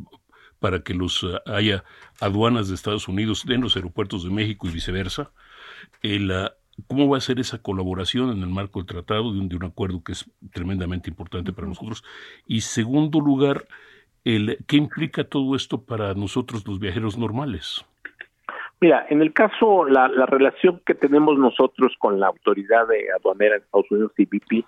para 0.64 0.80
que 0.80 0.94
los 0.94 1.22
eh, 1.24 1.38
haya 1.44 1.84
aduanas 2.22 2.70
de 2.70 2.74
Estados 2.74 3.06
Unidos 3.06 3.44
en 3.46 3.60
los 3.60 3.76
aeropuertos 3.76 4.24
de 4.24 4.30
México 4.30 4.66
y 4.66 4.72
viceversa. 4.72 5.30
El, 6.00 6.32
¿Cómo 6.86 7.06
va 7.06 7.18
a 7.18 7.20
ser 7.20 7.38
esa 7.38 7.60
colaboración 7.60 8.30
en 8.30 8.40
el 8.40 8.48
marco 8.48 8.78
del 8.78 8.86
tratado, 8.86 9.30
de 9.30 9.40
un, 9.40 9.50
de 9.50 9.56
un 9.56 9.64
acuerdo 9.64 10.02
que 10.02 10.12
es 10.12 10.24
tremendamente 10.54 11.10
importante 11.10 11.52
para 11.52 11.68
nosotros? 11.68 12.02
Y 12.46 12.62
segundo 12.62 13.20
lugar, 13.20 13.66
el, 14.24 14.56
¿qué 14.66 14.78
implica 14.78 15.24
todo 15.24 15.54
esto 15.54 15.82
para 15.82 16.14
nosotros 16.14 16.66
los 16.66 16.80
viajeros 16.80 17.18
normales? 17.18 17.84
Mira, 18.80 19.04
en 19.10 19.20
el 19.20 19.34
caso, 19.34 19.84
la, 19.84 20.08
la 20.08 20.24
relación 20.24 20.80
que 20.86 20.94
tenemos 20.94 21.38
nosotros 21.38 21.92
con 21.98 22.18
la 22.18 22.28
autoridad 22.28 22.88
de 22.88 23.12
aduanera 23.20 23.56
de 23.56 23.60
Estados 23.60 23.90
Unidos, 23.90 24.12
CBP, 24.16 24.64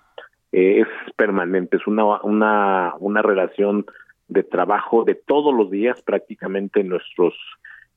eh, 0.51 0.81
es 0.81 0.87
permanente, 1.15 1.77
es 1.77 1.87
una, 1.87 2.21
una, 2.21 2.93
una 2.99 3.23
relación 3.23 3.87
de 4.27 4.43
trabajo 4.43 5.03
de 5.03 5.15
todos 5.15 5.53
los 5.53 5.71
días, 5.71 6.01
prácticamente 6.01 6.83
nuestros 6.83 7.33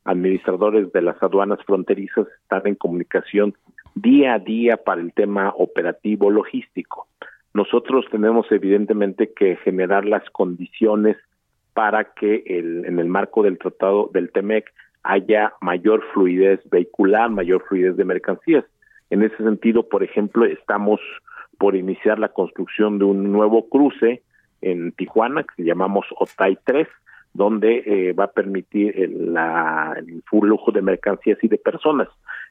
administradores 0.05 0.93
de 0.93 1.03
las 1.03 1.23
aduanas 1.23 1.59
fronterizas 1.65 2.27
están 2.43 2.63
en 2.67 2.75
comunicación 2.75 3.55
día 3.95 4.35
a 4.35 4.39
día 4.39 4.77
para 4.79 5.01
el 5.01 5.13
tema 5.13 5.53
operativo 5.57 6.31
logístico. 6.31 7.07
Nosotros 7.53 8.07
tenemos 8.11 8.51
evidentemente 8.51 9.33
que 9.35 9.57
generar 9.57 10.05
las 10.05 10.29
condiciones 10.31 11.17
para 11.75 12.05
que 12.15 12.45
el, 12.47 12.85
en 12.85 12.99
el 12.99 13.09
marco 13.09 13.43
del 13.43 13.59
tratado 13.59 14.11
del 14.13 14.31
TEMEC 14.31 14.73
haya 15.03 15.55
mayor 15.61 16.03
fluidez 16.13 16.61
vehicular, 16.71 17.31
mayor 17.31 17.65
fluidez 17.69 17.97
de 17.97 18.05
mercancías. 18.05 18.65
En 19.11 19.23
ese 19.23 19.37
sentido, 19.39 19.89
por 19.89 20.05
ejemplo, 20.05 20.45
estamos 20.45 21.01
por 21.59 21.75
iniciar 21.75 22.19
la 22.19 22.29
construcción 22.29 22.99
de 22.99 23.05
un 23.05 23.33
nuevo 23.33 23.69
cruce 23.69 24.23
en 24.63 24.93
Tijuana 24.93 25.45
que 25.45 25.65
llamamos 25.65 26.07
OTAI 26.19 26.59
3, 26.65 26.89
donde 27.33 27.83
eh, 27.87 28.13
va 28.13 28.25
a 28.25 28.33
permitir 28.33 28.99
el, 29.01 29.33
la, 29.33 29.95
el 29.97 30.23
flujo 30.29 30.73
de 30.73 30.83
mercancías 30.83 31.39
y 31.43 31.49
de 31.49 31.59
personas. 31.59 32.09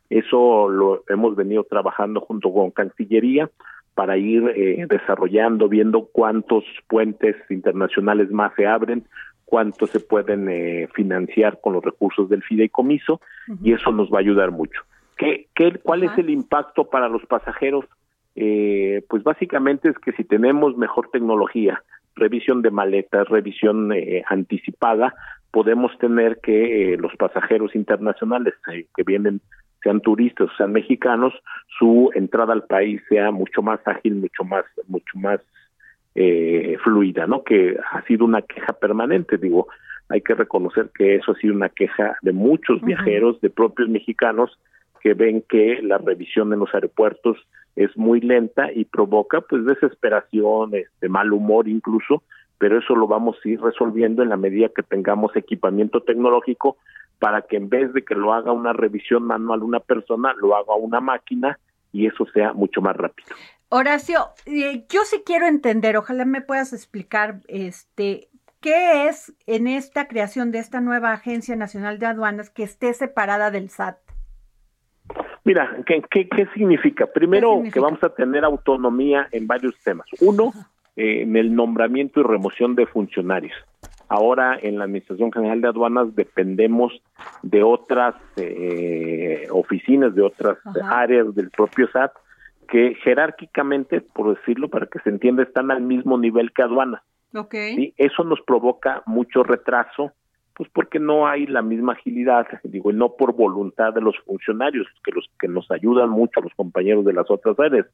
Eso 0.10 0.70
lo 0.70 1.04
hemos 1.10 1.36
venido 1.36 1.64
trabajando 1.64 2.22
junto 2.22 2.52
con 2.52 2.72
Cancillería 2.72 3.50
para 3.94 4.18
ir 4.18 4.44
eh, 4.56 4.86
desarrollando, 4.90 5.68
viendo 5.68 6.08
cuántos 6.12 6.64
puentes 6.88 7.36
internacionales 7.50 8.32
más 8.32 8.54
se 8.56 8.66
abren, 8.66 9.06
cuántos 9.44 9.90
se 9.90 10.00
pueden 10.00 10.48
eh, 10.50 10.88
financiar 10.94 11.60
con 11.60 11.74
los 11.74 11.84
recursos 11.84 12.30
del 12.30 12.44
fideicomiso 12.44 13.20
y 13.64 13.74
eso 13.74 13.92
nos 13.92 14.10
va 14.10 14.18
a 14.18 14.22
ayudar 14.22 14.52
mucho. 14.52 14.82
¿Qué, 15.18 15.48
qué, 15.54 15.80
¿Cuál 15.84 16.04
es 16.04 16.18
el 16.18 16.30
impacto 16.30 16.90
para 16.90 17.10
los 17.10 17.26
pasajeros? 17.26 17.86
Eh, 18.36 19.04
pues 19.10 19.24
básicamente 19.24 19.90
es 19.90 19.98
que 19.98 20.14
si 20.14 20.24
tenemos 20.24 20.78
mejor 20.78 21.10
tecnología, 21.12 21.84
revisión 22.20 22.62
de 22.62 22.72
maletas, 22.72 23.28
revisión 23.30 23.92
eh, 23.94 24.24
anticipada, 24.28 25.16
podemos 25.52 25.98
tener 25.98 26.40
que 26.42 26.94
eh, 26.94 26.98
los 26.98 27.16
pasajeros 27.16 27.76
internacionales 27.76 28.54
que 28.96 29.04
vienen, 29.04 29.42
sean 29.82 30.02
turistas 30.02 30.50
o 30.50 30.58
sean 30.58 30.74
mexicanos, 30.74 31.34
su 31.80 32.12
entrada 32.14 32.54
al 32.54 32.64
país 32.66 33.02
sea 33.08 33.32
mucho 33.32 33.62
más 33.62 33.80
ágil, 33.86 34.16
mucho 34.16 34.44
más, 34.44 34.66
mucho 34.88 35.18
más 35.18 35.40
fluida, 36.84 37.28
¿no? 37.28 37.46
Que 37.46 37.78
ha 37.94 38.02
sido 38.02 38.26
una 38.26 38.42
queja 38.42 38.74
permanente, 38.74 39.38
digo, 39.38 39.70
hay 40.10 40.22
que 40.22 40.34
reconocer 40.34 40.90
que 40.94 41.16
eso 41.16 41.32
ha 41.32 41.36
sido 41.36 41.54
una 41.54 41.70
queja 41.70 42.18
de 42.24 42.34
muchos 42.34 42.82
viajeros, 42.82 43.40
de 43.42 43.50
propios 43.50 43.88
mexicanos, 43.88 44.60
que 45.02 45.14
ven 45.14 45.44
que 45.48 45.82
la 45.82 45.98
revisión 45.98 46.52
en 46.52 46.60
los 46.60 46.74
aeropuertos 46.74 47.38
es 47.80 47.96
muy 47.96 48.20
lenta 48.20 48.74
y 48.74 48.84
provoca 48.84 49.40
pues 49.40 49.66
desesperación, 49.66 50.76
este 50.76 51.08
mal 51.08 51.32
humor 51.32 51.70
incluso, 51.70 52.24
pero 52.58 52.78
eso 52.78 52.94
lo 52.94 53.08
vamos 53.08 53.38
a 53.42 53.48
ir 53.48 53.62
resolviendo 53.62 54.22
en 54.22 54.28
la 54.28 54.36
medida 54.36 54.68
que 54.76 54.84
tengamos 54.84 55.34
equipamiento 55.38 56.02
tecnológico 56.02 56.76
para 57.20 57.44
que 57.44 57.56
en 57.56 57.70
vez 57.70 57.94
de 57.94 58.04
que 58.04 58.16
lo 58.16 58.34
haga 58.34 58.52
una 58.52 58.74
revisión 58.74 59.24
manual 59.24 59.64
una 59.64 59.80
persona, 59.80 60.34
lo 60.42 60.58
haga 60.58 60.76
una 60.76 61.00
máquina 61.00 61.58
y 61.94 62.06
eso 62.06 62.26
sea 62.34 62.52
mucho 62.52 62.82
más 62.82 62.98
rápido. 62.98 63.30
Horacio, 63.70 64.28
eh, 64.46 64.86
yo 64.90 65.06
sí 65.06 65.24
quiero 65.26 65.48
entender, 65.48 65.96
ojalá 65.96 66.26
me 66.26 66.42
puedas 66.42 66.74
explicar 66.74 67.40
este 67.48 68.28
qué 68.60 69.08
es 69.08 69.34
en 69.48 69.68
esta 69.68 70.10
creación 70.10 70.52
de 70.52 70.60
esta 70.60 70.82
nueva 70.82 71.14
Agencia 71.14 71.56
Nacional 71.56 71.98
de 71.98 72.08
Aduanas 72.08 72.50
que 72.50 72.64
esté 72.64 72.94
separada 72.94 73.52
del 73.52 73.70
SAT. 73.70 74.09
Mira, 75.46 75.78
¿qué, 75.86 76.02
qué, 76.10 76.48
significa? 76.54 77.08
Primero, 77.08 77.62
que 77.72 77.80
vamos 77.80 78.04
a 78.04 78.10
tener 78.10 78.44
autonomía 78.44 79.28
en 79.32 79.48
varios 79.48 79.76
temas. 79.84 80.08
Uno, 80.22 80.52
eh, 80.96 81.22
en 81.22 81.36
el 81.36 81.56
nombramiento 81.56 82.20
y 82.20 82.24
remoción 82.24 82.76
de 82.76 82.86
funcionarios. 82.86 83.54
Ahora 84.10 84.58
en 84.60 84.80
la 84.80 84.86
Administración 84.86 85.32
General 85.32 85.62
de 85.62 85.68
Aduanas 85.68 86.16
dependemos 86.16 86.92
de 87.44 87.62
otras 87.62 88.16
eh, 88.38 89.48
oficinas, 89.52 90.16
de 90.16 90.24
otras 90.24 90.58
áreas 90.84 91.34
del 91.36 91.52
propio 91.52 91.88
SAT, 91.92 92.12
que 92.68 92.96
jerárquicamente, 93.04 94.02
por 94.02 94.36
decirlo, 94.36 94.68
para 94.68 94.88
que 94.88 95.00
se 95.00 95.10
entienda, 95.10 95.44
están 95.44 95.70
al 95.70 95.82
mismo 95.82 96.18
nivel 96.18 96.52
que 96.52 96.64
aduanas. 96.64 97.02
Okay. 97.34 97.94
Eso 97.98 98.24
nos 98.24 98.42
provoca 98.42 99.04
mucho 99.06 99.44
retraso, 99.44 100.12
pues 100.60 100.70
porque 100.74 101.00
no 101.00 101.26
hay 101.26 101.48
la 101.48 101.62
misma 101.62 101.94
agilidad, 101.94 102.46
digo, 102.64 102.92
no 102.92 103.14
por 103.14 103.34
voluntad 103.34 103.94
de 103.94 104.02
los 104.02 104.18
funcionarios, 104.26 104.88
que 105.06 105.14
los 105.14 105.30
que 105.40 105.48
nos 105.48 105.72
ayudan 105.72 106.10
mucho 106.10 106.42
a 106.42 106.44
los 106.44 106.54
compañeros 106.54 107.06
de 107.06 107.14
las 107.14 107.32
otras 107.32 107.58
áreas, 107.58 107.86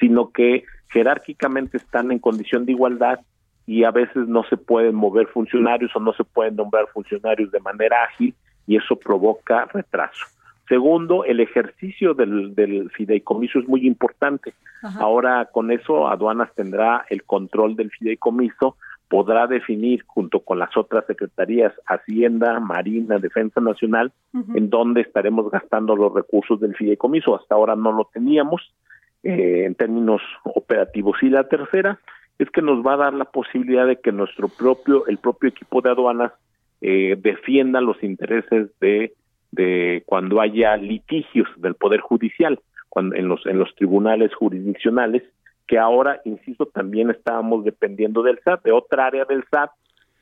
sino 0.00 0.32
que 0.32 0.64
jerárquicamente 0.88 1.76
están 1.76 2.10
en 2.10 2.18
condición 2.18 2.66
de 2.66 2.72
igualdad 2.72 3.20
y 3.66 3.84
a 3.84 3.92
veces 3.92 4.26
no 4.26 4.42
se 4.50 4.56
pueden 4.56 4.96
mover 4.96 5.28
funcionarios 5.28 5.94
o 5.94 6.00
no 6.00 6.12
se 6.12 6.24
pueden 6.24 6.56
nombrar 6.56 6.88
funcionarios 6.92 7.52
de 7.52 7.60
manera 7.60 8.02
ágil 8.02 8.34
y 8.66 8.74
eso 8.74 8.96
provoca 8.96 9.66
retraso. 9.66 10.26
Segundo, 10.68 11.24
el 11.24 11.38
ejercicio 11.38 12.14
del, 12.14 12.52
del 12.56 12.90
fideicomiso 12.90 13.60
es 13.60 13.68
muy 13.68 13.86
importante. 13.86 14.54
Ahora 14.98 15.48
con 15.52 15.70
eso 15.70 16.08
aduanas 16.08 16.52
tendrá 16.56 17.06
el 17.10 17.22
control 17.22 17.76
del 17.76 17.92
fideicomiso, 17.92 18.76
podrá 19.08 19.46
definir 19.46 20.04
junto 20.06 20.40
con 20.40 20.58
las 20.58 20.76
otras 20.76 21.06
secretarías, 21.06 21.72
Hacienda, 21.86 22.60
Marina, 22.60 23.18
Defensa 23.18 23.60
Nacional, 23.60 24.12
en 24.54 24.70
dónde 24.70 25.00
estaremos 25.00 25.50
gastando 25.50 25.96
los 25.96 26.12
recursos 26.12 26.60
del 26.60 26.76
fideicomiso. 26.76 27.34
Hasta 27.34 27.54
ahora 27.54 27.74
no 27.74 27.92
lo 27.92 28.08
teníamos 28.12 28.74
eh, 29.22 29.64
en 29.64 29.74
términos 29.74 30.20
operativos. 30.44 31.16
Y 31.22 31.30
la 31.30 31.48
tercera 31.48 31.98
es 32.38 32.50
que 32.50 32.62
nos 32.62 32.86
va 32.86 32.94
a 32.94 32.98
dar 32.98 33.14
la 33.14 33.24
posibilidad 33.24 33.86
de 33.86 33.96
que 33.96 34.12
nuestro 34.12 34.48
propio, 34.48 35.06
el 35.06 35.18
propio 35.18 35.48
equipo 35.48 35.80
de 35.80 35.90
aduanas 35.90 36.32
eh, 36.80 37.16
defienda 37.18 37.80
los 37.80 38.02
intereses 38.02 38.68
de 38.80 39.14
de 39.50 40.02
cuando 40.06 40.40
haya 40.40 40.76
litigios 40.76 41.48
del 41.56 41.74
poder 41.74 42.00
judicial 42.00 42.60
cuando 42.88 43.16
en 43.16 43.28
los 43.28 43.44
en 43.46 43.58
los 43.58 43.74
tribunales 43.76 44.34
jurisdiccionales 44.34 45.22
que 45.68 45.78
ahora 45.78 46.20
insisto 46.24 46.66
también 46.66 47.10
estábamos 47.10 47.62
dependiendo 47.64 48.22
del 48.22 48.40
SAT 48.42 48.64
de 48.64 48.72
otra 48.72 49.06
área 49.06 49.24
del 49.24 49.44
SAT 49.50 49.70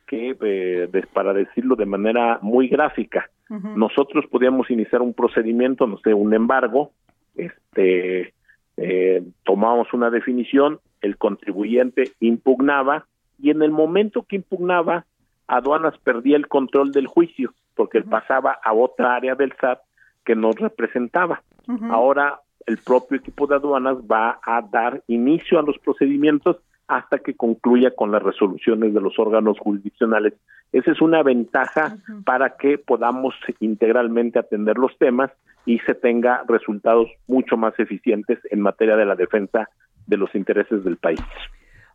que 0.07 0.37
eh, 0.41 1.07
para 1.13 1.33
decirlo 1.33 1.77
de 1.77 1.87
manera 1.87 2.39
muy 2.43 2.69
gráfica 2.69 3.31
nosotros 3.49 4.25
podíamos 4.29 4.69
iniciar 4.71 5.03
un 5.03 5.15
procedimiento 5.15 5.87
no 5.87 5.99
sé 5.99 6.13
un 6.13 6.35
embargo 6.35 6.91
este 7.37 8.35
eh, 8.77 9.23
tomamos 9.45 9.93
una 9.95 10.11
definición 10.11 10.81
el 11.01 11.17
contribuyente 11.17 12.11
impugnaba 12.21 13.07
y 13.39 13.51
en 13.51 13.63
el 13.63 13.71
momento 13.71 14.25
que 14.29 14.37
impugnaba 14.37 15.07
aduanas 15.47 15.97
perdía 15.99 16.37
el 16.37 16.49
control 16.49 16.91
del 16.91 17.07
juicio 17.07 17.55
porque 17.77 17.99
él 17.99 18.05
pasaba 18.05 18.59
a 18.65 18.73
otra 18.73 19.15
área 19.15 19.35
del 19.37 19.53
SAT 19.61 19.79
que 20.25 20.35
nos 20.35 20.57
representaba. 20.57 21.43
Ahora 21.91 22.41
el 22.67 22.79
propio 22.79 23.19
equipo 23.19 23.47
de 23.47 23.57
aduanas 23.57 23.99
va 23.99 24.39
a 24.43 24.61
dar 24.63 25.03
inicio 25.07 25.59
a 25.59 25.63
los 25.63 25.79
procedimientos 25.79 26.57
hasta 26.89 27.19
que 27.19 27.35
concluya 27.35 27.93
con 27.93 28.13
las 28.13 28.23
resoluciones 28.23 28.95
de 28.95 29.01
los 29.01 29.19
órganos 29.19 29.59
jurisdiccionales. 29.59 30.35
Esa 30.73 30.93
es 30.93 31.01
una 31.01 31.23
ventaja 31.23 31.97
para 32.25 32.57
que 32.57 32.79
podamos 32.79 33.35
integralmente 33.61 34.39
atender 34.39 34.79
los 34.79 34.97
temas 34.99 35.31
y 35.65 35.79
se 35.81 35.95
tenga 35.95 36.45
resultados 36.47 37.09
mucho 37.27 37.57
más 37.57 37.79
eficientes 37.79 38.39
en 38.51 38.61
materia 38.61 38.97
de 38.97 39.07
la 39.07 39.17
defensa 39.17 39.69
de 40.07 40.17
los 40.17 40.33
intereses 40.35 40.85
del 40.85 40.97
país. 40.97 41.21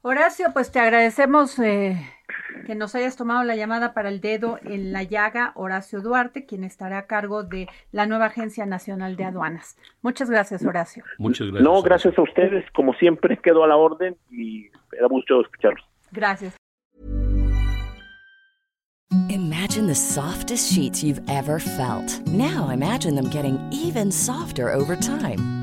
Horacio, 0.04 0.48
pues 0.52 0.72
te 0.72 0.80
agradecemos 0.80 1.60
eh, 1.60 1.96
que 2.66 2.74
nos 2.74 2.96
hayas 2.96 3.16
tomado 3.16 3.44
la 3.44 3.56
llamada 3.56 3.94
para 3.94 4.10
el 4.10 4.20
dedo 4.20 4.58
en 4.64 4.92
la 4.92 5.04
llaga, 5.04 5.52
Horacio 5.54 6.02
Duarte, 6.02 6.48
quien 6.48 6.64
estará 6.64 6.98
a 6.98 7.06
cargo 7.06 7.44
de 7.44 7.68
la 7.92 8.08
nueva 8.08 8.26
Agencia 8.26 8.66
Nacional 8.66 9.16
de 9.16 9.26
Aduanas. 9.26 9.78
Muchas 10.02 10.28
gracias, 10.28 10.66
Horacio. 10.66 11.04
Muchas 11.20 11.48
gracias. 11.48 11.64
No, 11.64 11.84
gracias 11.84 12.18
a 12.18 12.22
ustedes. 12.24 12.66
Como 12.72 12.96
siempre, 12.96 13.38
quedo 13.38 13.64
a 13.64 13.68
la 13.68 13.76
orden 13.76 14.18
y 14.32 14.72
me 14.92 14.98
da 15.00 15.08
mucho 15.08 15.42
escucharlos. 15.42 15.86
Gracias. 16.12 16.58
Imagine 19.30 19.86
the 19.86 19.96
softest 19.96 20.74
sheets 20.74 21.04
you've 21.04 21.22
ever 21.30 21.60
felt. 21.60 22.26
Now 22.26 22.70
imagine 22.72 23.14
them 23.16 23.30
getting 23.30 23.60
even 23.72 24.12
softer 24.12 24.74
over 24.74 24.96
time. 24.96 25.61